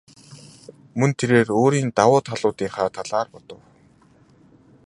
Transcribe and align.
Мөн 0.99 1.11
тэрээр 1.19 1.49
өөрийн 1.61 1.89
давуу 1.97 2.19
талуудынхаа 2.27 2.89
талаар 2.95 3.27
бодов. 3.33 3.61